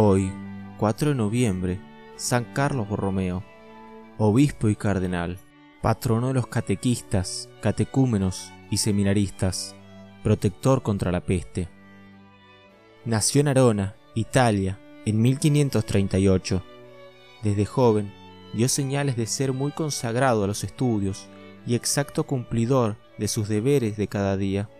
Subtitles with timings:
[0.00, 0.30] Hoy,
[0.78, 1.80] 4 de noviembre,
[2.14, 3.42] San Carlos Borromeo,
[4.16, 5.38] obispo y cardenal,
[5.82, 9.74] patrono de los catequistas, catecúmenos y seminaristas,
[10.22, 11.66] protector contra la peste.
[13.04, 16.62] Nació en Arona, Italia, en 1538.
[17.42, 18.14] Desde joven
[18.54, 21.26] dio señales de ser muy consagrado a los estudios
[21.66, 24.70] y exacto cumplidor de sus deberes de cada día.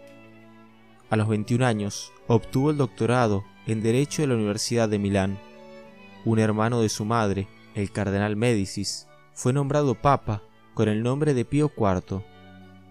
[1.10, 5.38] A los 21 años obtuvo el doctorado en Derecho de la Universidad de Milán.
[6.24, 11.44] Un hermano de su madre, el cardenal Médicis, fue nombrado papa con el nombre de
[11.44, 12.22] Pío IV,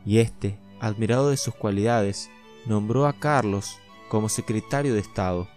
[0.05, 2.29] y éste, admirado de sus cualidades,
[2.67, 5.47] nombró a Carlos como secretario de Estado.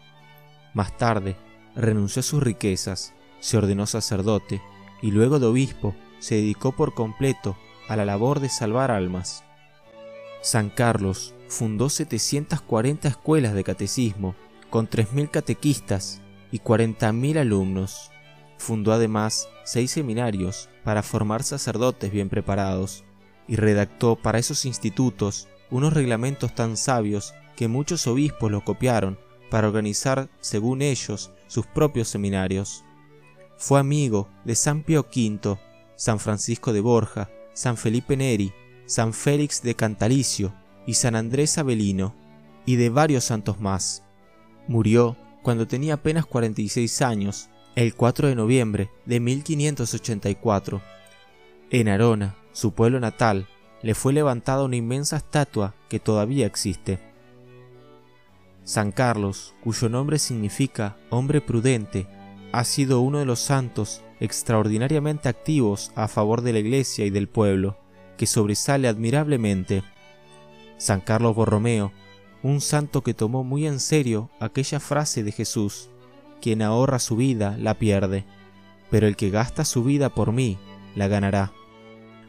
[0.72, 1.36] Más tarde,
[1.76, 4.62] renunció a sus riquezas, se ordenó sacerdote
[5.02, 9.44] y luego de obispo se dedicó por completo a la labor de salvar almas.
[10.40, 14.34] San Carlos fundó 740 escuelas de catecismo
[14.70, 18.10] con 3.000 catequistas y 40.000 alumnos.
[18.58, 23.04] Fundó además seis seminarios para formar sacerdotes bien preparados
[23.48, 29.18] y redactó para esos institutos unos reglamentos tan sabios que muchos obispos lo copiaron
[29.50, 32.84] para organizar, según ellos, sus propios seminarios.
[33.58, 35.58] Fue amigo de San Pío V,
[35.96, 38.52] San Francisco de Borja, San Felipe Neri,
[38.86, 40.54] San Félix de Cantalicio
[40.86, 42.14] y San Andrés Avelino,
[42.64, 44.04] y de varios santos más.
[44.70, 50.80] Murió cuando tenía apenas 46 años, el 4 de noviembre de 1584.
[51.70, 53.48] En Arona, su pueblo natal,
[53.82, 57.00] le fue levantada una inmensa estatua que todavía existe.
[58.62, 62.06] San Carlos, cuyo nombre significa hombre prudente,
[62.52, 67.28] ha sido uno de los santos extraordinariamente activos a favor de la Iglesia y del
[67.28, 67.76] pueblo,
[68.16, 69.82] que sobresale admirablemente.
[70.76, 71.90] San Carlos Borromeo,
[72.42, 75.90] un santo que tomó muy en serio aquella frase de Jesús,
[76.40, 78.24] quien ahorra su vida la pierde,
[78.90, 80.58] pero el que gasta su vida por mí
[80.94, 81.52] la ganará.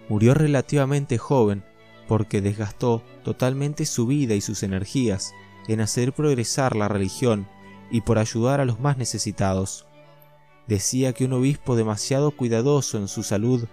[0.10, 1.64] Murió relativamente joven
[2.08, 5.34] porque desgastó totalmente su vida y sus energías
[5.68, 7.48] en hacer progresar la religión
[7.90, 9.86] y por ayudar a los más necesitados.
[10.68, 13.68] Decía que un obispo demasiado cuidadoso en su salud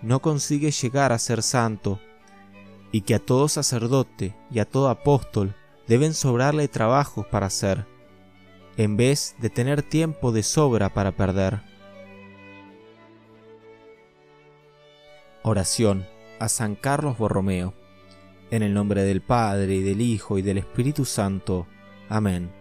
[0.00, 2.00] no consigue llegar a ser santo,
[2.90, 5.54] y que a todo sacerdote y a todo apóstol
[5.86, 7.86] deben sobrarle trabajos para hacer,
[8.76, 11.60] en vez de tener tiempo de sobra para perder.
[15.42, 16.06] Oración
[16.38, 17.74] a San Carlos Borromeo.
[18.50, 21.66] En el nombre del Padre, y del Hijo, y del Espíritu Santo.
[22.08, 22.52] Amén.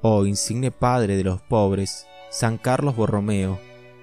[0.00, 3.58] Oh insigne Padre de los pobres, San Carlos Borromeo,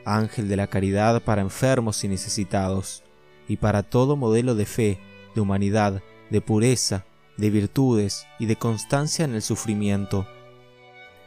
[0.05, 3.03] ángel de la caridad para enfermos y necesitados,
[3.47, 4.99] y para todo modelo de fe,
[5.35, 7.05] de humanidad, de pureza,
[7.41, 10.27] de virtudes y de constancia en el sufrimiento.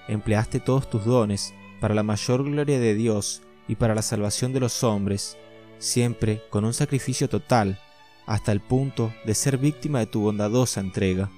[0.07, 4.61] Empleaste todos tus dones para la mayor gloria de Dios y para la salvación de
[4.61, 5.37] los hombres,
[5.79, 7.81] siempre con un sacrificio total,
[8.27, 11.31] hasta el punto de ser víctima de tu bondadosa entrega.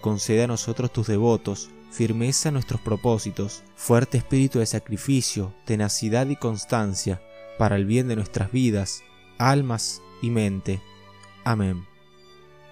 [0.00, 6.36] Concede a nosotros tus devotos firmeza en nuestros propósitos, fuerte espíritu de sacrificio, tenacidad y
[6.36, 7.22] constancia,
[7.56, 9.02] para el bien de nuestras vidas,
[9.38, 10.82] almas y mente.
[11.44, 11.95] Amén.